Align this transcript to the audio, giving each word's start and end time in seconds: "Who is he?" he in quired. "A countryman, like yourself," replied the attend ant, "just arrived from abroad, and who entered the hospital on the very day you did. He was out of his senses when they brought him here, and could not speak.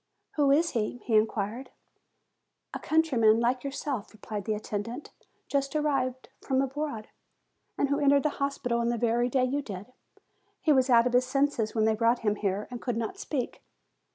"Who 0.31 0.49
is 0.49 0.71
he?" 0.71 0.97
he 1.05 1.15
in 1.15 1.27
quired. 1.27 1.69
"A 2.73 2.79
countryman, 2.79 3.39
like 3.39 3.63
yourself," 3.63 4.11
replied 4.13 4.45
the 4.45 4.55
attend 4.55 4.89
ant, 4.89 5.11
"just 5.47 5.75
arrived 5.75 6.29
from 6.41 6.59
abroad, 6.59 7.09
and 7.77 7.89
who 7.89 7.99
entered 7.99 8.23
the 8.23 8.29
hospital 8.41 8.79
on 8.79 8.89
the 8.89 8.97
very 8.97 9.29
day 9.29 9.43
you 9.45 9.61
did. 9.61 9.93
He 10.59 10.73
was 10.73 10.89
out 10.89 11.05
of 11.05 11.13
his 11.13 11.27
senses 11.27 11.75
when 11.75 11.85
they 11.85 11.93
brought 11.93 12.21
him 12.25 12.37
here, 12.37 12.67
and 12.71 12.81
could 12.81 12.97
not 12.97 13.19
speak. 13.19 13.61